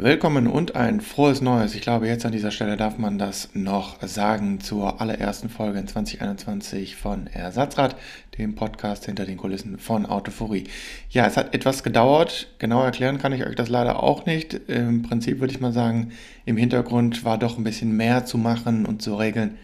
Willkommen 0.00 0.46
und 0.46 0.76
ein 0.76 1.00
frohes 1.00 1.40
Neues. 1.40 1.74
Ich 1.74 1.80
glaube, 1.80 2.06
jetzt 2.06 2.24
an 2.24 2.30
dieser 2.30 2.52
Stelle 2.52 2.76
darf 2.76 2.98
man 2.98 3.18
das 3.18 3.48
noch 3.54 4.00
sagen 4.00 4.60
zur 4.60 5.00
allerersten 5.00 5.48
Folge 5.48 5.80
in 5.80 5.88
2021 5.88 6.94
von 6.94 7.26
Ersatzrad, 7.26 7.96
dem 8.38 8.54
Podcast 8.54 9.06
hinter 9.06 9.26
den 9.26 9.36
Kulissen 9.36 9.76
von 9.76 10.06
Autophorie. 10.06 10.68
Ja, 11.10 11.26
es 11.26 11.36
hat 11.36 11.52
etwas 11.52 11.82
gedauert. 11.82 12.46
Genau 12.60 12.84
erklären 12.84 13.18
kann 13.18 13.32
ich 13.32 13.44
euch 13.44 13.56
das 13.56 13.70
leider 13.70 14.00
auch 14.00 14.24
nicht. 14.24 14.54
Im 14.68 15.02
Prinzip 15.02 15.40
würde 15.40 15.52
ich 15.52 15.60
mal 15.60 15.72
sagen, 15.72 16.12
im 16.44 16.56
Hintergrund 16.56 17.24
war 17.24 17.36
doch 17.36 17.58
ein 17.58 17.64
bisschen 17.64 17.96
mehr 17.96 18.24
zu 18.24 18.38
machen 18.38 18.86
und 18.86 19.02
zu 19.02 19.16
regeln, 19.16 19.58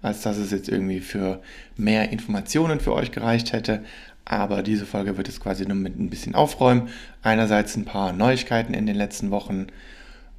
als 0.00 0.22
dass 0.22 0.38
es 0.38 0.50
jetzt 0.50 0.70
irgendwie 0.70 1.00
für 1.00 1.42
mehr 1.76 2.10
Informationen 2.10 2.80
für 2.80 2.94
euch 2.94 3.12
gereicht 3.12 3.52
hätte. 3.52 3.84
Aber 4.24 4.62
diese 4.62 4.86
Folge 4.86 5.16
wird 5.16 5.28
es 5.28 5.40
quasi 5.40 5.66
nur 5.66 5.76
mit 5.76 5.98
ein 5.98 6.10
bisschen 6.10 6.34
aufräumen. 6.34 6.88
Einerseits 7.22 7.76
ein 7.76 7.84
paar 7.84 8.12
Neuigkeiten 8.12 8.74
in 8.74 8.86
den 8.86 8.96
letzten 8.96 9.30
Wochen 9.30 9.66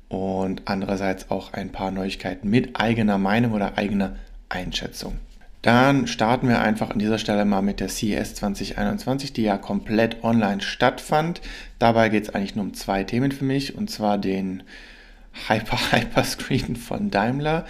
und 0.10 0.64
andererseits 0.66 1.30
auch 1.30 1.54
ein 1.54 1.72
paar 1.72 1.92
Neuigkeiten 1.92 2.50
mit 2.50 2.80
eigener 2.80 3.18
Meinung 3.18 3.54
oder 3.54 3.78
eigener 3.78 4.16
Einschätzung. 4.50 5.20
Dann 5.62 6.06
starten 6.06 6.48
wir 6.48 6.62
einfach 6.62 6.92
an 6.92 7.00
dieser 7.00 7.18
Stelle 7.18 7.44
mal 7.44 7.64
mit 7.64 7.80
der 7.80 7.90
CES 7.90 8.36
2021, 8.36 9.34
die 9.34 9.42
ja 9.42 9.58
komplett 9.58 10.24
online 10.24 10.62
stattfand. 10.62 11.42
Dabei 11.80 12.10
geht 12.10 12.24
es 12.26 12.30
eigentlich 12.30 12.56
nur 12.56 12.66
um 12.66 12.76
zwei 12.76 13.04
Themen 13.04 13.32
für 13.32 13.46
mich, 13.46 13.76
und 13.76 13.90
zwar 13.90 14.20
den 14.20 14.62
Hyper 15.48 15.80
Hyper 15.92 16.24
Screen 16.24 16.76
von 16.76 17.10
Daimler, 17.10 17.66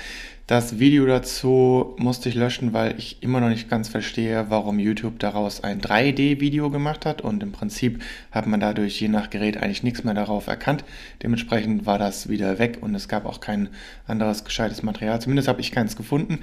das 0.48 0.78
Video 0.78 1.08
dazu 1.08 1.96
musste 1.98 2.30
ich 2.30 2.36
löschen, 2.36 2.72
weil 2.72 3.00
ich 3.00 3.24
immer 3.24 3.40
noch 3.40 3.50
nicht 3.50 3.68
ganz 3.68 3.90
verstehe, 3.90 4.46
warum 4.50 4.78
YouTube 4.78 5.18
daraus 5.18 5.64
ein 5.64 5.82
3D-Video 5.82 6.70
gemacht 6.70 7.06
hat 7.06 7.22
und 7.22 7.42
im 7.42 7.52
Prinzip 7.52 8.04
hat 8.32 8.46
man 8.46 8.60
dadurch 8.60 9.02
je 9.02 9.08
nach 9.08 9.32
Gerät 9.32 9.58
eigentlich 9.58 9.82
nichts 9.82 10.04
mehr 10.04 10.14
darauf 10.14 10.46
erkannt. 10.46 10.84
Dementsprechend 11.24 11.88
war 11.88 11.98
das 11.98 12.30
wieder 12.30 12.60
weg 12.60 12.78
und 12.82 12.94
es 12.94 13.08
gab 13.08 13.26
auch 13.26 13.40
kein 13.40 13.70
anderes 14.06 14.44
gescheites 14.44 14.84
Material. 14.84 15.20
Zumindest 15.20 15.48
habe 15.48 15.62
ich 15.62 15.72
keins 15.72 15.96
gefunden. 15.96 16.40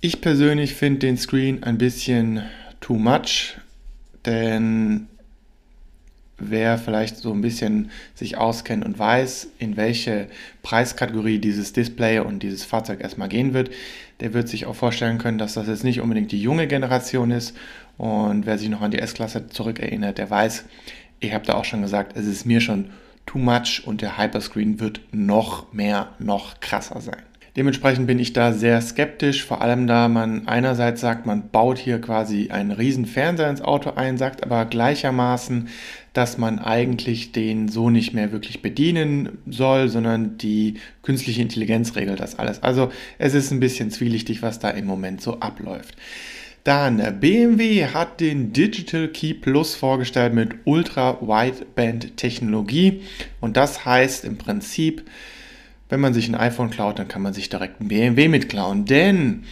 Ich 0.00 0.20
persönlich 0.20 0.74
finde 0.74 1.00
den 1.00 1.16
Screen 1.16 1.64
ein 1.64 1.78
bisschen 1.78 2.42
too 2.80 2.94
much, 2.94 3.56
denn 4.24 5.08
wer 6.38 6.78
vielleicht 6.78 7.16
so 7.16 7.32
ein 7.32 7.40
bisschen 7.40 7.90
sich 8.14 8.36
auskennt 8.36 8.84
und 8.84 8.98
weiß, 8.98 9.48
in 9.58 9.76
welche 9.76 10.28
Preiskategorie 10.62 11.38
dieses 11.38 11.72
Display 11.72 12.20
und 12.20 12.42
dieses 12.42 12.64
Fahrzeug 12.64 13.00
erstmal 13.00 13.28
gehen 13.28 13.54
wird, 13.54 13.70
der 14.20 14.34
wird 14.34 14.48
sich 14.48 14.66
auch 14.66 14.76
vorstellen 14.76 15.18
können, 15.18 15.38
dass 15.38 15.54
das 15.54 15.68
jetzt 15.68 15.84
nicht 15.84 16.00
unbedingt 16.00 16.32
die 16.32 16.40
junge 16.40 16.66
Generation 16.66 17.30
ist. 17.30 17.56
Und 17.96 18.46
wer 18.46 18.58
sich 18.58 18.68
noch 18.68 18.82
an 18.82 18.92
die 18.92 19.00
S-Klasse 19.00 19.48
zurückerinnert, 19.48 20.18
der 20.18 20.30
weiß, 20.30 20.64
ich 21.20 21.32
habe 21.32 21.44
da 21.44 21.54
auch 21.54 21.64
schon 21.64 21.82
gesagt, 21.82 22.16
es 22.16 22.26
ist 22.26 22.46
mir 22.46 22.60
schon 22.60 22.90
too 23.26 23.38
much 23.38 23.82
und 23.84 24.00
der 24.00 24.16
Hyperscreen 24.16 24.80
wird 24.80 25.00
noch 25.12 25.72
mehr, 25.72 26.10
noch 26.18 26.60
krasser 26.60 27.00
sein. 27.00 27.22
Dementsprechend 27.56 28.06
bin 28.06 28.20
ich 28.20 28.32
da 28.32 28.52
sehr 28.52 28.80
skeptisch, 28.80 29.44
vor 29.44 29.62
allem 29.62 29.88
da 29.88 30.08
man 30.08 30.46
einerseits 30.46 31.00
sagt, 31.00 31.26
man 31.26 31.48
baut 31.50 31.78
hier 31.78 32.00
quasi 32.00 32.50
einen 32.50 32.70
riesen 32.70 33.04
Fernseher 33.04 33.50
ins 33.50 33.62
Auto 33.62 33.90
ein, 33.96 34.16
sagt 34.16 34.44
aber 34.44 34.64
gleichermaßen, 34.64 35.68
dass 36.18 36.36
man 36.36 36.58
eigentlich 36.58 37.30
den 37.30 37.68
so 37.68 37.90
nicht 37.90 38.12
mehr 38.12 38.32
wirklich 38.32 38.60
bedienen 38.60 39.38
soll, 39.46 39.88
sondern 39.88 40.36
die 40.36 40.74
künstliche 41.02 41.40
Intelligenz 41.40 41.94
regelt 41.94 42.18
das 42.18 42.40
alles. 42.40 42.60
Also 42.60 42.90
es 43.18 43.34
ist 43.34 43.52
ein 43.52 43.60
bisschen 43.60 43.92
zwielichtig, 43.92 44.42
was 44.42 44.58
da 44.58 44.68
im 44.70 44.84
Moment 44.84 45.20
so 45.20 45.38
abläuft. 45.38 45.94
Dann 46.64 47.20
BMW 47.20 47.86
hat 47.86 48.18
den 48.18 48.52
Digital 48.52 49.06
Key 49.06 49.32
Plus 49.32 49.76
vorgestellt 49.76 50.34
mit 50.34 50.56
Ultra 50.64 51.20
Wideband 51.20 52.16
Technologie 52.16 53.02
und 53.40 53.56
das 53.56 53.84
heißt 53.84 54.24
im 54.24 54.38
Prinzip, 54.38 55.04
wenn 55.88 56.00
man 56.00 56.14
sich 56.14 56.28
ein 56.28 56.34
iPhone 56.34 56.70
klaut, 56.70 56.98
dann 56.98 57.06
kann 57.06 57.22
man 57.22 57.32
sich 57.32 57.48
direkt 57.48 57.80
ein 57.80 57.86
BMW 57.86 58.26
mitklauen. 58.26 58.86
Denn 58.86 59.44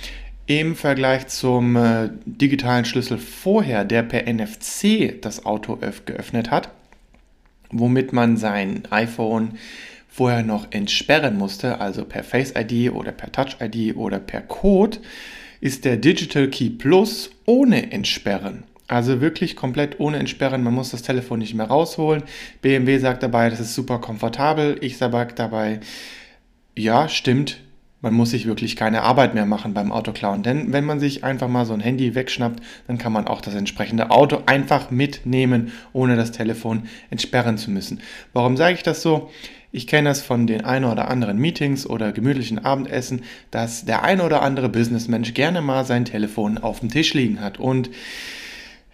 im 0.46 0.76
Vergleich 0.76 1.26
zum 1.26 1.76
äh, 1.76 2.10
digitalen 2.24 2.84
Schlüssel 2.84 3.18
vorher, 3.18 3.84
der 3.84 4.02
per 4.02 4.32
NFC 4.32 5.20
das 5.20 5.44
Auto 5.44 5.78
geöffnet 6.04 6.50
hat, 6.50 6.70
womit 7.70 8.12
man 8.12 8.36
sein 8.36 8.84
iPhone 8.90 9.58
vorher 10.08 10.42
noch 10.42 10.68
entsperren 10.70 11.36
musste, 11.36 11.80
also 11.80 12.04
per 12.04 12.24
Face 12.24 12.54
ID 12.56 12.92
oder 12.92 13.12
per 13.12 13.32
Touch 13.32 13.56
ID 13.60 13.96
oder 13.96 14.18
per 14.18 14.40
Code, 14.40 14.98
ist 15.60 15.84
der 15.84 15.96
Digital 15.96 16.48
Key 16.48 16.70
Plus 16.70 17.30
ohne 17.44 17.92
Entsperren. 17.92 18.64
Also 18.88 19.20
wirklich 19.20 19.56
komplett 19.56 19.98
ohne 19.98 20.18
Entsperren. 20.18 20.62
Man 20.62 20.74
muss 20.74 20.90
das 20.90 21.02
Telefon 21.02 21.40
nicht 21.40 21.54
mehr 21.54 21.66
rausholen. 21.66 22.22
BMW 22.62 22.98
sagt 22.98 23.22
dabei, 23.24 23.50
das 23.50 23.58
ist 23.58 23.74
super 23.74 23.98
komfortabel. 23.98 24.78
Ich 24.80 24.96
sage 24.96 25.34
dabei, 25.34 25.80
ja, 26.76 27.08
stimmt, 27.08 27.58
man 28.06 28.14
muss 28.14 28.30
sich 28.30 28.46
wirklich 28.46 28.76
keine 28.76 29.02
Arbeit 29.02 29.34
mehr 29.34 29.46
machen 29.46 29.74
beim 29.74 29.90
Autoklauen. 29.90 30.44
Denn 30.44 30.72
wenn 30.72 30.84
man 30.84 31.00
sich 31.00 31.24
einfach 31.24 31.48
mal 31.48 31.66
so 31.66 31.74
ein 31.74 31.80
Handy 31.80 32.14
wegschnappt, 32.14 32.62
dann 32.86 32.98
kann 32.98 33.12
man 33.12 33.26
auch 33.26 33.40
das 33.40 33.56
entsprechende 33.56 34.12
Auto 34.12 34.44
einfach 34.46 34.92
mitnehmen, 34.92 35.72
ohne 35.92 36.14
das 36.14 36.30
Telefon 36.30 36.84
entsperren 37.10 37.58
zu 37.58 37.72
müssen. 37.72 38.00
Warum 38.32 38.56
sage 38.56 38.76
ich 38.76 38.84
das 38.84 39.02
so? 39.02 39.32
Ich 39.72 39.88
kenne 39.88 40.08
das 40.08 40.22
von 40.22 40.46
den 40.46 40.64
ein 40.64 40.84
oder 40.84 41.10
anderen 41.10 41.38
Meetings 41.38 41.84
oder 41.84 42.12
gemütlichen 42.12 42.64
Abendessen, 42.64 43.22
dass 43.50 43.84
der 43.84 44.04
ein 44.04 44.20
oder 44.20 44.40
andere 44.40 44.68
Businessmensch 44.68 45.34
gerne 45.34 45.60
mal 45.60 45.84
sein 45.84 46.04
Telefon 46.04 46.58
auf 46.58 46.78
dem 46.78 46.90
Tisch 46.90 47.12
liegen 47.12 47.40
hat. 47.40 47.58
Und 47.58 47.90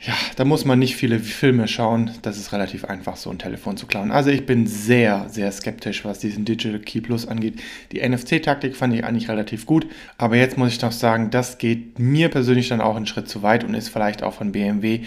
ja, 0.04 0.14
da 0.34 0.44
muss 0.44 0.64
man 0.64 0.80
nicht 0.80 0.96
viele 0.96 1.20
Filme 1.20 1.68
schauen. 1.68 2.10
Das 2.22 2.36
ist 2.36 2.52
relativ 2.52 2.84
einfach, 2.84 3.16
so 3.16 3.30
ein 3.30 3.38
Telefon 3.38 3.76
zu 3.76 3.86
klauen. 3.86 4.10
Also 4.10 4.30
ich 4.30 4.46
bin 4.46 4.66
sehr, 4.66 5.28
sehr 5.28 5.52
skeptisch, 5.52 6.04
was 6.04 6.18
diesen 6.18 6.44
Digital 6.44 6.80
Key 6.80 7.00
Plus 7.00 7.28
angeht. 7.28 7.62
Die 7.92 8.06
NFC-Taktik 8.06 8.74
fand 8.74 8.94
ich 8.94 9.04
eigentlich 9.04 9.28
relativ 9.28 9.64
gut. 9.64 9.86
Aber 10.18 10.36
jetzt 10.36 10.58
muss 10.58 10.72
ich 10.72 10.82
noch 10.82 10.90
sagen, 10.90 11.30
das 11.30 11.58
geht 11.58 12.00
mir 12.00 12.30
persönlich 12.30 12.68
dann 12.68 12.80
auch 12.80 12.96
einen 12.96 13.06
Schritt 13.06 13.28
zu 13.28 13.42
weit 13.42 13.62
und 13.62 13.74
ist 13.74 13.90
vielleicht 13.90 14.24
auch 14.24 14.34
von 14.34 14.50
BMW 14.50 15.02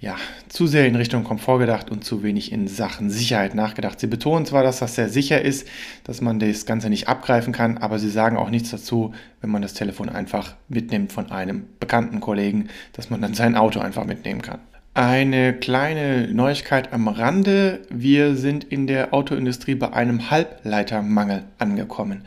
ja, 0.00 0.16
zu 0.48 0.66
sehr 0.66 0.86
in 0.86 0.96
Richtung 0.96 1.24
Komfort 1.24 1.58
gedacht 1.58 1.90
und 1.90 2.04
zu 2.04 2.22
wenig 2.22 2.52
in 2.52 2.68
Sachen 2.68 3.10
Sicherheit 3.10 3.54
nachgedacht. 3.54 4.00
Sie 4.00 4.06
betonen 4.06 4.46
zwar, 4.46 4.62
dass 4.62 4.78
das 4.78 4.94
sehr 4.94 5.10
sicher 5.10 5.42
ist, 5.42 5.68
dass 6.04 6.22
man 6.22 6.38
das 6.38 6.64
Ganze 6.64 6.88
nicht 6.88 7.06
abgreifen 7.06 7.52
kann, 7.52 7.76
aber 7.76 7.98
sie 7.98 8.08
sagen 8.08 8.38
auch 8.38 8.48
nichts 8.48 8.70
dazu, 8.70 9.12
wenn 9.42 9.50
man 9.50 9.60
das 9.60 9.74
Telefon 9.74 10.08
einfach 10.08 10.54
mitnimmt 10.68 11.12
von 11.12 11.30
einem 11.30 11.64
bekannten 11.78 12.20
Kollegen, 12.20 12.68
dass 12.94 13.10
man 13.10 13.20
dann 13.20 13.34
sein 13.34 13.56
Auto 13.56 13.80
einfach 13.80 14.06
mitnehmen 14.06 14.40
kann. 14.40 14.60
Eine 14.94 15.52
kleine 15.52 16.28
Neuigkeit 16.32 16.92
am 16.92 17.06
Rande. 17.06 17.80
Wir 17.90 18.34
sind 18.36 18.64
in 18.64 18.86
der 18.86 19.14
Autoindustrie 19.14 19.74
bei 19.74 19.92
einem 19.92 20.30
Halbleitermangel 20.30 21.44
angekommen. 21.58 22.22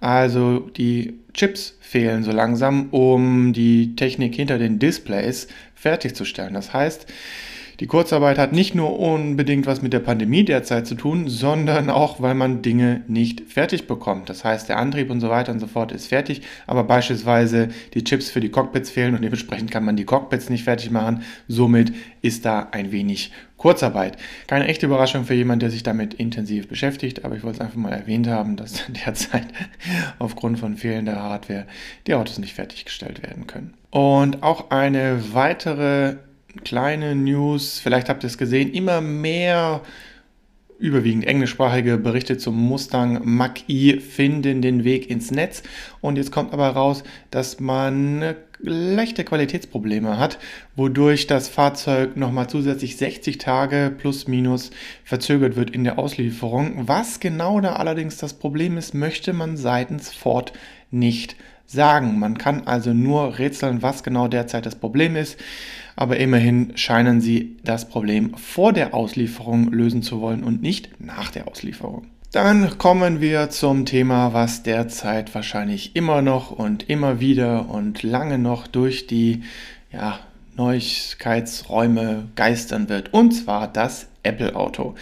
Also 0.00 0.60
die 0.60 1.18
Chips 1.32 1.76
fehlen 1.80 2.24
so 2.24 2.32
langsam, 2.32 2.88
um 2.90 3.52
die 3.52 3.96
Technik 3.96 4.34
hinter 4.34 4.58
den 4.58 4.78
Displays 4.78 5.48
fertigzustellen. 5.74 6.54
Das 6.54 6.72
heißt, 6.72 7.06
die 7.80 7.88
Kurzarbeit 7.88 8.38
hat 8.38 8.52
nicht 8.52 8.76
nur 8.76 9.00
unbedingt 9.00 9.66
was 9.66 9.82
mit 9.82 9.92
der 9.92 9.98
Pandemie 9.98 10.44
derzeit 10.44 10.86
zu 10.86 10.94
tun, 10.94 11.28
sondern 11.28 11.90
auch, 11.90 12.22
weil 12.22 12.34
man 12.34 12.62
Dinge 12.62 13.02
nicht 13.08 13.42
fertig 13.48 13.88
bekommt. 13.88 14.28
Das 14.28 14.44
heißt, 14.44 14.68
der 14.68 14.78
Antrieb 14.78 15.10
und 15.10 15.20
so 15.20 15.28
weiter 15.28 15.50
und 15.50 15.58
so 15.58 15.66
fort 15.66 15.90
ist 15.90 16.06
fertig, 16.06 16.42
aber 16.68 16.84
beispielsweise 16.84 17.70
die 17.94 18.04
Chips 18.04 18.30
für 18.30 18.40
die 18.40 18.50
Cockpits 18.50 18.90
fehlen 18.90 19.16
und 19.16 19.22
dementsprechend 19.22 19.72
kann 19.72 19.84
man 19.84 19.96
die 19.96 20.04
Cockpits 20.04 20.50
nicht 20.50 20.62
fertig 20.62 20.92
machen. 20.92 21.22
Somit 21.48 21.92
ist 22.22 22.44
da 22.44 22.68
ein 22.70 22.92
wenig 22.92 23.32
Kurzarbeit. 23.64 24.18
Keine 24.46 24.68
echte 24.68 24.84
Überraschung 24.84 25.24
für 25.24 25.32
jemanden, 25.32 25.60
der 25.60 25.70
sich 25.70 25.82
damit 25.82 26.12
intensiv 26.12 26.68
beschäftigt, 26.68 27.24
aber 27.24 27.34
ich 27.34 27.44
wollte 27.44 27.60
es 27.60 27.60
einfach 27.62 27.78
mal 27.78 27.94
erwähnt 27.94 28.26
haben, 28.26 28.56
dass 28.56 28.82
derzeit 29.06 29.46
aufgrund 30.18 30.58
von 30.58 30.76
fehlender 30.76 31.16
Hardware 31.22 31.64
die 32.06 32.12
Autos 32.12 32.38
nicht 32.38 32.52
fertiggestellt 32.52 33.22
werden 33.22 33.46
können. 33.46 33.72
Und 33.88 34.42
auch 34.42 34.68
eine 34.70 35.32
weitere 35.32 36.16
kleine 36.62 37.14
News, 37.14 37.80
vielleicht 37.82 38.10
habt 38.10 38.22
ihr 38.22 38.26
es 38.26 38.36
gesehen, 38.36 38.70
immer 38.70 39.00
mehr 39.00 39.80
überwiegend 40.78 41.26
englischsprachige 41.26 41.96
Berichte 41.96 42.36
zum 42.36 42.56
Mustang 42.56 43.22
Mach-E 43.24 44.00
finden 44.00 44.60
den 44.60 44.84
Weg 44.84 45.08
ins 45.08 45.30
Netz. 45.30 45.62
Und 46.02 46.16
jetzt 46.16 46.32
kommt 46.32 46.52
aber 46.52 46.68
raus, 46.68 47.02
dass 47.30 47.60
man 47.60 48.34
leichte 48.64 49.24
Qualitätsprobleme 49.24 50.18
hat, 50.18 50.38
wodurch 50.76 51.26
das 51.26 51.48
Fahrzeug 51.48 52.16
nochmal 52.16 52.48
zusätzlich 52.48 52.96
60 52.96 53.38
Tage 53.38 53.92
plus 53.96 54.26
minus 54.28 54.70
verzögert 55.04 55.56
wird 55.56 55.70
in 55.70 55.84
der 55.84 55.98
Auslieferung. 55.98 56.88
Was 56.88 57.20
genau 57.20 57.60
da 57.60 57.76
allerdings 57.76 58.16
das 58.16 58.34
Problem 58.34 58.76
ist, 58.76 58.94
möchte 58.94 59.32
man 59.32 59.56
seitens 59.56 60.12
Ford 60.12 60.52
nicht 60.90 61.36
sagen. 61.66 62.18
Man 62.18 62.38
kann 62.38 62.66
also 62.66 62.92
nur 62.92 63.38
rätseln, 63.38 63.82
was 63.82 64.02
genau 64.02 64.28
derzeit 64.28 64.66
das 64.66 64.76
Problem 64.76 65.16
ist 65.16 65.38
aber 65.96 66.16
immerhin 66.16 66.76
scheinen 66.76 67.20
sie 67.20 67.56
das 67.62 67.88
Problem 67.88 68.34
vor 68.36 68.72
der 68.72 68.94
Auslieferung 68.94 69.70
lösen 69.72 70.02
zu 70.02 70.20
wollen 70.20 70.42
und 70.42 70.62
nicht 70.62 71.00
nach 71.00 71.30
der 71.30 71.48
Auslieferung. 71.48 72.06
Dann 72.34 72.78
kommen 72.78 73.20
wir 73.20 73.48
zum 73.50 73.86
Thema, 73.86 74.32
was 74.32 74.64
derzeit 74.64 75.32
wahrscheinlich 75.36 75.94
immer 75.94 76.20
noch 76.20 76.50
und 76.50 76.90
immer 76.90 77.20
wieder 77.20 77.70
und 77.70 78.02
lange 78.02 78.38
noch 78.38 78.66
durch 78.66 79.06
die 79.06 79.44
ja, 79.92 80.18
Neuigkeitsräume 80.56 82.24
geistern 82.34 82.88
wird, 82.88 83.14
und 83.14 83.30
zwar 83.30 83.68
das 83.68 84.08
Apple-Auto. 84.24 84.96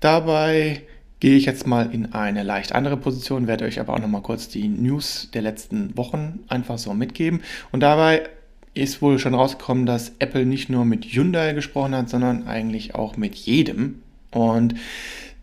Dabei 0.00 0.82
gehe 1.20 1.38
ich 1.38 1.46
jetzt 1.46 1.66
mal 1.66 1.90
in 1.90 2.12
eine 2.12 2.42
leicht 2.42 2.74
andere 2.74 2.98
Position, 2.98 3.46
werde 3.46 3.64
euch 3.64 3.80
aber 3.80 3.94
auch 3.94 4.00
noch 4.00 4.08
mal 4.08 4.20
kurz 4.20 4.50
die 4.50 4.68
News 4.68 5.30
der 5.32 5.40
letzten 5.40 5.96
Wochen 5.96 6.40
einfach 6.48 6.76
so 6.76 6.92
mitgeben. 6.92 7.40
Und 7.72 7.80
dabei 7.80 8.28
ist 8.74 9.00
wohl 9.00 9.18
schon 9.18 9.32
rausgekommen, 9.32 9.86
dass 9.86 10.12
Apple 10.18 10.44
nicht 10.44 10.68
nur 10.68 10.84
mit 10.84 11.06
Hyundai 11.06 11.54
gesprochen 11.54 11.94
hat, 11.94 12.10
sondern 12.10 12.46
eigentlich 12.46 12.94
auch 12.94 13.16
mit 13.16 13.36
jedem. 13.36 14.02
Und 14.30 14.74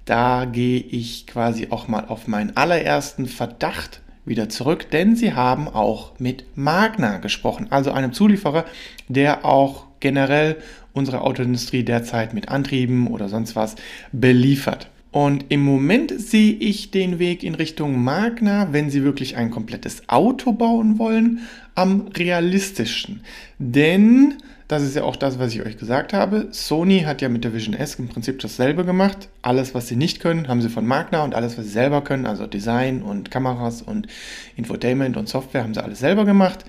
da 0.05 0.45
gehe 0.45 0.79
ich 0.79 1.27
quasi 1.27 1.67
auch 1.69 1.87
mal 1.87 2.05
auf 2.05 2.27
meinen 2.27 2.55
allerersten 2.55 3.25
Verdacht 3.25 4.01
wieder 4.25 4.49
zurück, 4.49 4.89
denn 4.91 5.15
sie 5.15 5.33
haben 5.33 5.67
auch 5.67 6.19
mit 6.19 6.45
Magna 6.55 7.17
gesprochen, 7.17 7.67
also 7.69 7.91
einem 7.91 8.13
Zulieferer, 8.13 8.65
der 9.07 9.45
auch 9.45 9.85
generell 9.99 10.57
unsere 10.93 11.21
Autoindustrie 11.21 11.83
derzeit 11.83 12.33
mit 12.33 12.49
Antrieben 12.49 13.07
oder 13.07 13.29
sonst 13.29 13.55
was 13.55 13.75
beliefert. 14.11 14.89
Und 15.11 15.45
im 15.47 15.63
Moment 15.63 16.11
sehe 16.19 16.51
ich 16.51 16.91
den 16.91 17.19
Weg 17.19 17.43
in 17.43 17.55
Richtung 17.55 18.03
Magna, 18.03 18.73
wenn 18.73 18.89
Sie 18.89 19.03
wirklich 19.03 19.37
ein 19.37 19.49
komplettes 19.49 20.09
Auto 20.09 20.51
bauen 20.51 20.99
wollen, 20.99 21.39
am 21.73 22.07
realistischen. 22.17 23.21
Denn, 23.57 24.35
das 24.67 24.81
ist 24.81 24.95
ja 24.95 25.03
auch 25.03 25.15
das, 25.15 25.37
was 25.37 25.53
ich 25.53 25.61
euch 25.61 25.77
gesagt 25.77 26.13
habe, 26.13 26.47
Sony 26.51 27.01
hat 27.01 27.21
ja 27.21 27.29
mit 27.29 27.43
der 27.43 27.53
Vision 27.53 27.75
S 27.75 27.95
im 27.95 28.07
Prinzip 28.07 28.39
dasselbe 28.39 28.83
gemacht. 28.83 29.29
Alles, 29.41 29.75
was 29.75 29.87
sie 29.87 29.95
nicht 29.95 30.19
können, 30.19 30.47
haben 30.47 30.61
sie 30.61 30.69
von 30.69 30.87
Magna 30.87 31.23
und 31.23 31.35
alles, 31.35 31.57
was 31.57 31.65
sie 31.65 31.71
selber 31.71 32.01
können, 32.01 32.25
also 32.25 32.47
Design 32.47 33.03
und 33.03 33.29
Kameras 33.29 33.83
und 33.83 34.07
Infotainment 34.55 35.17
und 35.17 35.29
Software, 35.29 35.63
haben 35.63 35.73
sie 35.75 35.83
alles 35.83 35.99
selber 35.99 36.25
gemacht. 36.25 36.65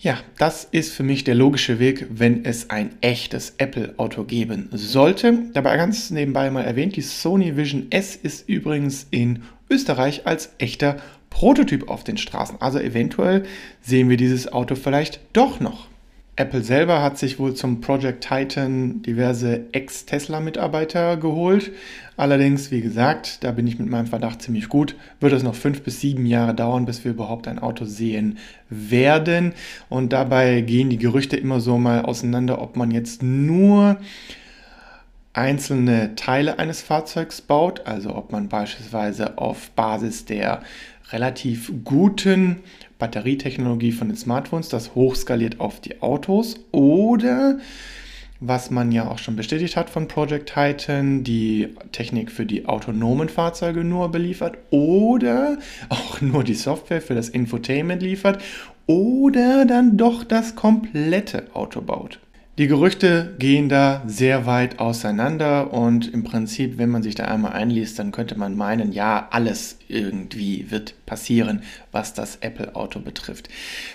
Ja, 0.00 0.18
das 0.38 0.64
ist 0.64 0.92
für 0.92 1.02
mich 1.02 1.24
der 1.24 1.34
logische 1.34 1.78
Weg, 1.78 2.06
wenn 2.10 2.44
es 2.44 2.70
ein 2.70 2.90
echtes 3.00 3.54
Apple-Auto 3.58 4.24
geben 4.24 4.68
sollte. 4.72 5.50
Dabei 5.54 5.76
ganz 5.76 6.10
nebenbei 6.10 6.50
mal 6.50 6.64
erwähnt, 6.64 6.94
die 6.96 7.02
Sony 7.02 7.56
Vision 7.56 7.88
S 7.90 8.14
ist 8.14 8.48
übrigens 8.48 9.06
in 9.10 9.42
Österreich 9.70 10.26
als 10.26 10.50
echter 10.58 10.96
Prototyp 11.30 11.88
auf 11.88 12.04
den 12.04 12.16
Straßen. 12.16 12.60
Also 12.60 12.78
eventuell 12.78 13.44
sehen 13.82 14.08
wir 14.08 14.16
dieses 14.16 14.52
Auto 14.52 14.76
vielleicht 14.76 15.20
doch 15.32 15.60
noch. 15.60 15.88
Apple 16.38 16.62
selber 16.62 17.02
hat 17.02 17.18
sich 17.18 17.40
wohl 17.40 17.54
zum 17.54 17.80
Project 17.80 18.28
Titan 18.28 19.02
diverse 19.02 19.66
Ex-Tesla-Mitarbeiter 19.72 21.16
geholt. 21.16 21.72
Allerdings, 22.16 22.70
wie 22.70 22.80
gesagt, 22.80 23.42
da 23.42 23.50
bin 23.50 23.66
ich 23.66 23.80
mit 23.80 23.88
meinem 23.88 24.06
Verdacht 24.06 24.40
ziemlich 24.42 24.68
gut, 24.68 24.94
wird 25.18 25.32
es 25.32 25.42
noch 25.42 25.56
fünf 25.56 25.82
bis 25.82 26.00
sieben 26.00 26.26
Jahre 26.26 26.54
dauern, 26.54 26.86
bis 26.86 27.04
wir 27.04 27.10
überhaupt 27.10 27.48
ein 27.48 27.58
Auto 27.58 27.84
sehen 27.84 28.38
werden. 28.70 29.52
Und 29.88 30.12
dabei 30.12 30.60
gehen 30.60 30.90
die 30.90 30.98
Gerüchte 30.98 31.36
immer 31.36 31.58
so 31.58 31.76
mal 31.76 32.02
auseinander, 32.02 32.62
ob 32.62 32.76
man 32.76 32.92
jetzt 32.92 33.20
nur 33.20 33.96
einzelne 35.32 36.14
Teile 36.14 36.60
eines 36.60 36.82
Fahrzeugs 36.82 37.40
baut, 37.40 37.84
also 37.84 38.14
ob 38.14 38.30
man 38.30 38.48
beispielsweise 38.48 39.38
auf 39.38 39.70
Basis 39.70 40.24
der 40.24 40.62
relativ 41.10 41.72
guten 41.84 42.56
Batterietechnologie 42.98 43.92
von 43.92 44.08
den 44.08 44.16
Smartphones, 44.16 44.68
das 44.68 44.94
hochskaliert 44.94 45.60
auf 45.60 45.80
die 45.80 46.02
Autos. 46.02 46.56
Oder 46.72 47.58
was 48.40 48.70
man 48.70 48.92
ja 48.92 49.08
auch 49.08 49.18
schon 49.18 49.36
bestätigt 49.36 49.76
hat 49.76 49.90
von 49.90 50.06
Project 50.06 50.52
Titan, 50.54 51.24
die 51.24 51.74
Technik 51.92 52.30
für 52.30 52.46
die 52.46 52.66
autonomen 52.66 53.28
Fahrzeuge 53.28 53.84
nur 53.84 54.10
beliefert. 54.10 54.58
Oder 54.70 55.58
auch 55.88 56.20
nur 56.20 56.44
die 56.44 56.54
Software 56.54 57.02
für 57.02 57.14
das 57.14 57.28
Infotainment 57.28 58.02
liefert. 58.02 58.42
Oder 58.86 59.64
dann 59.66 59.96
doch 59.96 60.24
das 60.24 60.54
komplette 60.54 61.48
Auto 61.54 61.80
baut. 61.80 62.20
Die 62.58 62.66
Gerüchte 62.66 63.36
gehen 63.38 63.68
da 63.68 64.02
sehr 64.04 64.44
weit 64.44 64.80
auseinander 64.80 65.72
und 65.72 66.12
im 66.12 66.24
Prinzip, 66.24 66.76
wenn 66.76 66.90
man 66.90 67.04
sich 67.04 67.14
da 67.14 67.26
einmal 67.26 67.52
einliest, 67.52 68.00
dann 68.00 68.10
könnte 68.10 68.36
man 68.36 68.56
meinen, 68.56 68.90
ja, 68.90 69.28
alles 69.30 69.78
irgendwie 69.86 70.68
wird 70.72 71.06
passieren, 71.06 71.62
was 71.92 72.14
das 72.14 72.38
Apple-Auto 72.40 72.98
betrifft. 72.98 73.48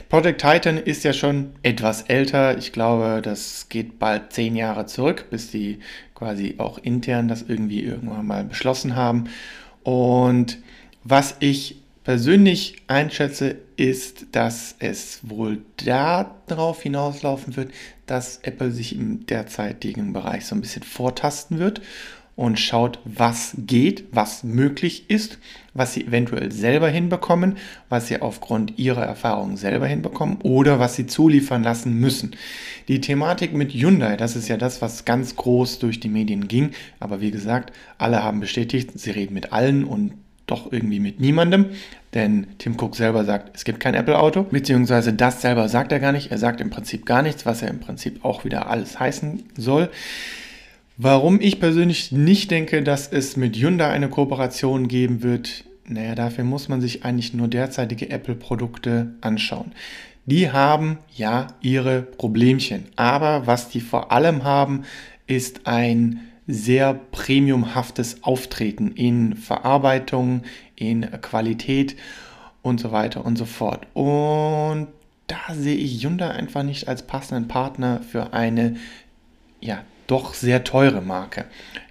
Project 0.08 0.40
Titan 0.40 0.78
ist 0.78 1.04
ja 1.04 1.12
schon 1.12 1.50
etwas 1.62 2.04
älter. 2.04 2.58
Ich 2.58 2.72
glaube, 2.72 3.20
das 3.22 3.68
geht 3.68 4.00
bald 4.00 4.32
zehn 4.32 4.56
Jahre 4.56 4.86
zurück, 4.86 5.26
bis 5.30 5.52
die 5.52 5.80
quasi 6.16 6.56
auch 6.58 6.78
intern 6.78 7.28
das 7.28 7.44
irgendwie 7.46 7.84
irgendwann 7.84 8.26
mal 8.26 8.46
beschlossen 8.46 8.96
haben. 8.96 9.26
Und 9.84 10.58
was 11.04 11.36
ich 11.42 11.83
persönlich 12.04 12.76
einschätze, 12.88 13.58
ist, 13.76 14.28
dass 14.32 14.76
es 14.80 15.20
wohl 15.24 15.62
darauf 15.78 16.82
hinauslaufen 16.82 17.56
wird, 17.56 17.72
dass 18.06 18.38
Apple 18.44 18.72
sich 18.72 18.96
im 18.96 19.26
derzeitigen 19.26 20.14
Bereich 20.14 20.46
so 20.46 20.56
ein 20.56 20.62
bisschen 20.62 20.84
vortasten 20.84 21.60
wird 21.60 21.82
und 22.36 22.60
schaut, 22.60 23.00
was 23.06 23.54
geht, 23.58 24.06
was 24.12 24.44
möglich 24.44 25.10
ist, 25.10 25.38
was 25.74 25.94
sie 25.94 26.06
eventuell 26.06 26.52
selber 26.52 26.90
hinbekommen, 26.90 27.58
was 27.90 28.08
sie 28.08 28.22
aufgrund 28.22 28.80
ihrer 28.80 29.06
Erfahrungen 29.06 29.56
selber 29.56 29.88
hinbekommen 29.88 30.38
oder 30.42 30.80
was 30.80 30.96
sie 30.96 31.06
zuliefern 31.06 31.64
lassen 31.64 32.00
müssen. 32.00 32.36
Die 32.88 33.02
Thematik 33.02 33.54
mit 33.54 33.72
Hyundai, 33.72 34.18
das 34.18 34.36
ist 34.36 34.48
ja 34.48 34.58
das, 34.58 34.82
was 34.82 35.06
ganz 35.06 35.36
groß 35.36 35.80
durch 35.80 36.00
die 36.00 36.10
Medien 36.10 36.48
ging, 36.48 36.72
aber 37.00 37.22
wie 37.22 37.32
gesagt, 37.32 37.72
alle 38.00 38.24
haben 38.24 38.40
bestätigt, 38.40 38.92
sie 38.96 39.12
reden 39.12 39.36
mit 39.36 39.54
allen 39.54 39.84
und 39.84 40.14
doch 40.46 40.72
irgendwie 40.72 41.00
mit 41.00 41.20
niemandem, 41.20 41.68
denn 42.14 42.48
Tim 42.58 42.76
Cook 42.80 42.96
selber 42.96 43.24
sagt, 43.26 43.56
es 43.56 43.64
gibt 43.64 43.80
kein 43.80 43.96
Apple-Auto, 43.96 44.44
beziehungsweise 44.44 45.14
das 45.14 45.42
selber 45.42 45.70
sagt 45.70 45.92
er 45.92 46.00
gar 46.00 46.12
nicht. 46.12 46.32
Er 46.32 46.38
sagt 46.38 46.62
im 46.62 46.70
Prinzip 46.70 47.06
gar 47.06 47.22
nichts, 47.22 47.46
was 47.46 47.62
er 47.62 47.70
im 47.70 47.80
Prinzip 47.80 48.24
auch 48.24 48.46
wieder 48.46 48.70
alles 48.70 49.00
heißen 49.00 49.44
soll. 49.58 49.90
Warum 50.98 51.42
ich 51.42 51.60
persönlich 51.60 52.12
nicht 52.12 52.52
denke, 52.52 52.84
dass 52.84 53.08
es 53.08 53.36
mit 53.36 53.56
Hyundai 53.56 53.90
eine 53.90 54.10
Kooperation 54.10 54.88
geben 54.88 55.24
wird, 55.24 55.66
naja, 55.88 56.14
dafür 56.14 56.44
muss 56.44 56.70
man 56.70 56.82
sich 56.82 57.04
eigentlich 57.04 57.34
nur 57.34 57.48
derzeitige 57.48 58.10
Apple-Produkte 58.10 59.16
anschauen. 59.22 59.72
Die 60.26 60.52
haben 60.52 61.00
ja 61.14 61.48
ihre 61.62 62.02
Problemchen, 62.02 62.86
aber 62.96 63.48
was 63.48 63.70
die 63.70 63.82
vor 63.82 64.12
allem 64.12 64.44
haben, 64.44 64.84
ist 65.28 65.62
ein 65.66 66.22
sehr 66.48 66.94
premiumhaftes 66.94 68.24
Auftreten 68.24 68.92
in 68.92 69.36
Verarbeitung, 69.36 70.44
in 70.76 71.10
Qualität 71.22 71.96
und 72.62 72.80
so 72.80 72.92
weiter 72.92 73.26
und 73.26 73.38
so 73.38 73.46
fort. 73.46 73.88
Und 73.94 74.88
da 75.28 75.54
sehe 75.54 75.76
ich 75.76 76.04
Hyundai 76.04 76.30
einfach 76.30 76.64
nicht 76.64 76.88
als 76.88 77.08
passenden 77.08 77.48
Partner 77.48 78.02
für 78.02 78.34
eine 78.34 78.76
ja, 79.62 79.84
doch 80.08 80.34
sehr 80.34 80.64
teure 80.64 81.02
Marke. 81.02 81.46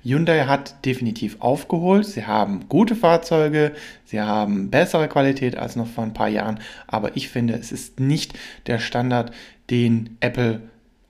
Hyundai 0.04 0.44
hat 0.44 0.84
definitiv 0.84 1.36
aufgeholt. 1.41 2.05
Sie 2.05 2.27
haben 2.27 2.69
gute 2.69 2.94
Fahrzeuge, 2.94 3.72
sie 4.05 4.20
haben 4.20 4.70
bessere 4.70 5.08
Qualität 5.08 5.56
als 5.56 5.77
noch 5.77 5.86
vor 5.86 6.05
ein 6.05 6.12
paar 6.12 6.29
Jahren, 6.29 6.60
aber 6.86 7.17
ich 7.17 7.29
finde, 7.29 7.55
es 7.55 7.72
ist 7.72 8.00
nicht 8.00 8.34
der 8.67 8.79
Standard, 8.79 9.32
den 9.70 10.19
Apple 10.20 10.60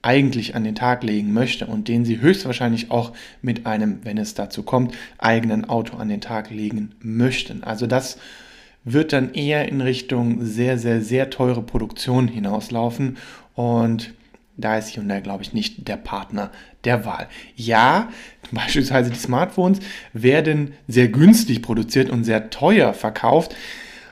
eigentlich 0.03 0.55
an 0.55 0.63
den 0.63 0.75
Tag 0.75 1.01
legen 1.03 1.33
möchte 1.33 1.65
und 1.65 1.87
den 1.87 2.05
sie 2.05 2.21
höchstwahrscheinlich 2.21 2.91
auch 2.91 3.13
mit 3.41 3.65
einem, 3.65 3.99
wenn 4.03 4.17
es 4.17 4.35
dazu 4.35 4.61
kommt, 4.61 4.93
eigenen 5.17 5.65
Auto 5.65 5.97
an 5.97 6.09
den 6.09 6.21
Tag 6.21 6.51
legen 6.51 6.93
möchten. 6.99 7.63
Also 7.63 7.87
das 7.87 8.17
wird 8.83 9.13
dann 9.13 9.33
eher 9.33 9.67
in 9.67 9.81
Richtung 9.81 10.45
sehr, 10.45 10.77
sehr, 10.77 11.01
sehr 11.01 11.29
teure 11.29 11.63
Produktion 11.63 12.27
hinauslaufen 12.27 13.17
und 13.55 14.13
da 14.55 14.77
ist 14.77 14.95
Hyundai, 14.95 15.21
glaube 15.21 15.41
ich, 15.41 15.53
nicht 15.53 15.87
der 15.87 15.97
Partner 15.97 16.51
der 16.83 17.05
Wahl. 17.05 17.27
Ja, 17.55 18.09
beispielsweise 18.51 19.09
die 19.09 19.17
Smartphones 19.17 19.79
werden 20.11 20.73
sehr 20.87 21.07
günstig 21.07 21.61
produziert 21.61 22.09
und 22.09 22.23
sehr 22.23 22.49
teuer 22.49 22.93
verkauft. 22.93 23.55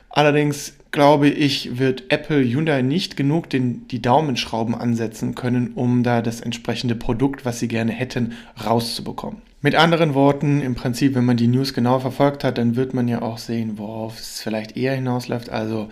Allerdings 0.08 0.74
glaube 0.92 1.28
ich, 1.28 1.78
wird 1.78 2.04
Apple 2.10 2.44
Hyundai 2.44 2.82
nicht 2.82 3.16
genug 3.16 3.50
den, 3.50 3.88
die 3.88 4.00
Daumenschrauben 4.00 4.74
ansetzen 4.74 5.34
können, 5.34 5.72
um 5.74 6.02
da 6.02 6.22
das 6.22 6.40
entsprechende 6.40 6.94
Produkt, 6.94 7.44
was 7.44 7.58
sie 7.58 7.68
gerne 7.68 7.92
hätten, 7.92 8.34
rauszubekommen. 8.64 9.40
Mit 9.62 9.74
anderen 9.74 10.14
Worten, 10.14 10.60
im 10.60 10.74
Prinzip, 10.74 11.14
wenn 11.14 11.24
man 11.24 11.36
die 11.36 11.46
News 11.48 11.72
genau 11.72 11.98
verfolgt 11.98 12.44
hat, 12.44 12.58
dann 12.58 12.76
wird 12.76 12.94
man 12.94 13.08
ja 13.08 13.22
auch 13.22 13.38
sehen, 13.38 13.78
worauf 13.78 14.18
es 14.18 14.40
vielleicht 14.40 14.76
eher 14.76 14.94
hinausläuft. 14.94 15.50
Also 15.50 15.88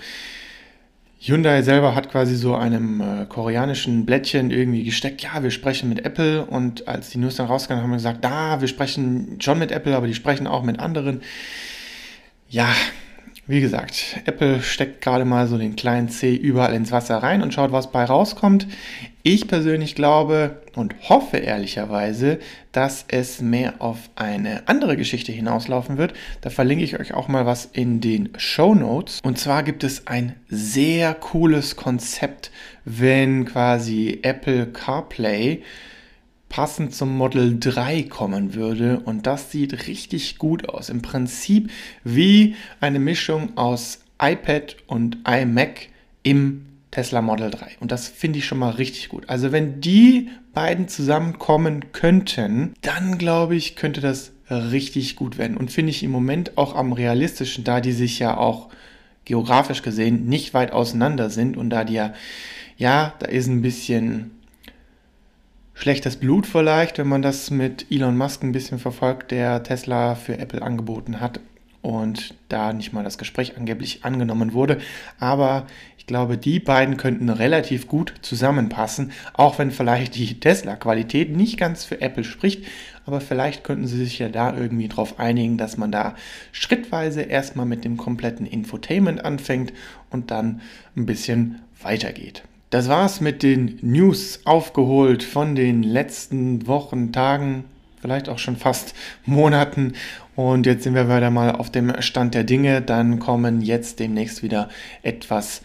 Hyundai 1.19 1.63
selber 1.63 1.95
hat 1.95 2.11
quasi 2.11 2.35
so 2.35 2.55
einem 2.55 3.01
äh, 3.01 3.27
koreanischen 3.27 4.07
Blättchen 4.07 4.51
irgendwie 4.51 4.85
gesteckt, 4.85 5.23
ja, 5.23 5.43
wir 5.43 5.51
sprechen 5.51 5.89
mit 5.89 6.05
Apple 6.05 6.45
und 6.45 6.89
als 6.89 7.11
die 7.11 7.19
News 7.19 7.37
dann 7.37 7.47
rauskam, 7.47 7.75
haben 7.75 7.91
wir 7.91 7.97
gesagt, 7.97 8.25
da, 8.25 8.61
wir 8.61 8.69
sprechen 8.69 9.37
schon 9.41 9.59
mit 9.59 9.71
Apple, 9.71 9.95
aber 9.95 10.07
die 10.07 10.15
sprechen 10.15 10.47
auch 10.47 10.63
mit 10.63 10.81
anderen. 10.81 11.21
Ja, 12.49 12.75
wie 13.51 13.61
gesagt, 13.61 14.21
Apple 14.27 14.63
steckt 14.63 15.01
gerade 15.01 15.25
mal 15.25 15.49
so 15.49 15.59
den 15.59 15.75
kleinen 15.75 16.09
C 16.09 16.37
überall 16.37 16.73
ins 16.73 16.93
Wasser 16.93 17.19
rein 17.19 17.43
und 17.43 17.53
schaut, 17.53 17.73
was 17.73 17.91
bei 17.91 18.05
rauskommt. 18.05 18.69
Ich 19.25 19.49
persönlich 19.49 19.97
glaube 19.97 20.63
und 20.77 20.95
hoffe 21.09 21.39
ehrlicherweise, 21.39 22.39
dass 22.71 23.05
es 23.09 23.41
mehr 23.41 23.75
auf 23.81 23.99
eine 24.15 24.69
andere 24.69 24.97
Geschichte 24.97 25.33
hinauslaufen 25.33 25.99
wird. 25.99 26.15
Da 26.43 26.51
verlinke 26.51 26.85
ich 26.85 27.01
euch 27.01 27.13
auch 27.13 27.27
mal 27.27 27.45
was 27.45 27.65
in 27.65 28.01
den 28.01 28.29
Show 28.37 28.77
Notes. 28.77 29.19
Und 29.25 29.37
zwar 29.37 29.65
gibt 29.65 29.83
es 29.83 30.07
ein 30.07 30.37
sehr 30.49 31.13
cooles 31.15 31.75
Konzept, 31.75 32.53
wenn 32.85 33.47
quasi 33.47 34.21
Apple 34.23 34.67
CarPlay 34.67 35.63
passend 36.51 36.95
zum 36.95 37.17
Model 37.17 37.59
3 37.59 38.03
kommen 38.03 38.55
würde. 38.55 39.01
Und 39.01 39.27
das 39.27 39.51
sieht 39.51 39.87
richtig 39.87 40.37
gut 40.37 40.69
aus. 40.69 40.91
Im 40.91 41.01
Prinzip 41.01 41.71
wie 42.05 42.57
eine 42.81 42.99
Mischung 42.99 43.57
aus 43.57 44.01
iPad 44.21 44.77
und 44.87 45.19
iMac 45.27 45.89
im 46.23 46.67
Tesla 46.91 47.23
Model 47.23 47.51
3. 47.51 47.77
Und 47.81 47.93
das 47.93 48.09
finde 48.09 48.41
ich 48.41 48.47
schon 48.47 48.59
mal 48.59 48.71
richtig 48.71 49.09
gut. 49.09 49.29
Also 49.29 49.53
wenn 49.53 49.81
die 49.81 50.29
beiden 50.53 50.89
zusammenkommen 50.89 51.93
könnten, 51.93 52.75
dann 52.83 53.17
glaube 53.17 53.55
ich, 53.55 53.77
könnte 53.77 54.01
das 54.01 54.33
richtig 54.51 55.15
gut 55.15 55.39
werden. 55.39 55.57
Und 55.57 55.71
finde 55.71 55.91
ich 55.91 56.03
im 56.03 56.11
Moment 56.11 56.59
auch 56.59 56.75
am 56.75 56.93
realistischen, 56.93 57.63
da 57.63 57.81
die 57.81 57.93
sich 57.93 58.19
ja 58.19 58.37
auch 58.37 58.69
geografisch 59.25 59.83
gesehen 59.83 60.27
nicht 60.27 60.53
weit 60.55 60.73
auseinander 60.73 61.31
sind 61.31 61.57
und 61.57 61.71
da 61.71 61.85
die 61.85 61.95
ja, 61.95 62.13
ja, 62.77 63.15
da 63.21 63.27
ist 63.27 63.47
ein 63.47 63.63
bisschen 63.63 64.33
schlechtes 65.81 66.17
Blut 66.17 66.47
vielleicht, 66.47 66.99
wenn 66.99 67.09
man 67.09 67.23
das 67.23 67.51
mit 67.51 67.87
Elon 67.91 68.19
Musk 68.19 68.43
ein 68.43 68.53
bisschen 68.53 68.79
verfolgt, 68.79 69.31
der 69.31 69.63
Tesla 69.63 70.15
für 70.15 70.37
Apple 70.37 70.61
angeboten 70.61 71.21
hat 71.21 71.41
und 71.81 72.35
da 72.51 72.75
nicht 72.75 72.93
mal 72.93 73.03
das 73.03 73.17
Gespräch 73.17 73.57
angeblich 73.57 74.05
angenommen 74.05 74.53
wurde. 74.53 74.79
Aber 75.19 75.67
ich 75.97 76.05
glaube, 76.05 76.37
die 76.37 76.61
beiden 76.61 76.99
könnten 76.99 77.31
relativ 77.31 77.89
gut 77.89 78.13
zusammenpassen, 78.21 79.13
auch 79.33 79.59
wenn 79.59 79.71
vielleicht 79.71 80.17
die 80.17 80.39
Tesla-Qualität 80.39 81.35
nicht 81.35 81.59
ganz 81.59 81.85
für 81.85 82.03
Apple 82.03 82.25
spricht. 82.25 82.67
Aber 83.07 83.23
vielleicht 83.23 83.65
könnten 83.65 83.87
sie 83.87 84.05
sich 84.05 84.19
ja 84.19 84.29
da 84.29 84.55
irgendwie 84.55 84.89
darauf 84.89 85.19
einigen, 85.19 85.57
dass 85.57 85.79
man 85.79 85.91
da 85.91 86.15
schrittweise 86.53 87.23
erstmal 87.23 87.65
mit 87.65 87.87
dem 87.87 87.97
kompletten 87.97 88.45
Infotainment 88.45 89.25
anfängt 89.25 89.73
und 90.11 90.31
dann 90.31 90.61
ein 90.95 91.07
bisschen 91.07 91.63
weitergeht. 91.81 92.43
Das 92.71 92.89
war's 92.89 93.21
mit 93.21 93.43
den 93.43 93.81
News 93.83 94.43
aufgeholt 94.45 95.25
von 95.25 95.57
den 95.57 95.83
letzten 95.83 96.69
Wochen, 96.69 97.11
Tagen, 97.11 97.65
vielleicht 98.01 98.29
auch 98.29 98.39
schon 98.39 98.57
fast 98.57 98.95
Monaten. 99.27 99.95
Und 100.37 100.67
jetzt 100.67 100.85
sind 100.85 100.95
wir 100.95 101.09
wieder 101.09 101.31
mal 101.31 101.51
auf 101.51 101.71
dem 101.71 102.01
Stand 102.01 102.35
der 102.35 102.45
Dinge. 102.45 102.81
Dann 102.81 103.19
kommen 103.19 103.61
jetzt 103.61 103.99
demnächst 103.99 104.45
wieder 104.45 104.69
etwas 105.03 105.63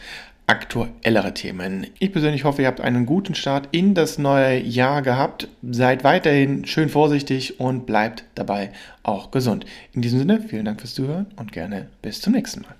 aktuellere 0.47 1.35
Themen. 1.35 1.85
Ich 1.99 2.11
persönlich 2.11 2.43
hoffe, 2.43 2.63
ihr 2.63 2.67
habt 2.67 2.81
einen 2.81 3.05
guten 3.05 3.35
Start 3.35 3.69
in 3.71 3.93
das 3.93 4.17
neue 4.17 4.59
Jahr 4.59 5.03
gehabt. 5.03 5.47
Seid 5.61 6.03
weiterhin 6.03 6.65
schön 6.65 6.89
vorsichtig 6.89 7.59
und 7.59 7.85
bleibt 7.85 8.23
dabei 8.33 8.71
auch 9.03 9.29
gesund. 9.29 9.67
In 9.93 10.01
diesem 10.01 10.17
Sinne, 10.17 10.41
vielen 10.41 10.65
Dank 10.65 10.81
fürs 10.81 10.95
Zuhören 10.95 11.27
und 11.35 11.51
gerne 11.51 11.87
bis 12.01 12.19
zum 12.19 12.33
nächsten 12.33 12.61
Mal. 12.61 12.75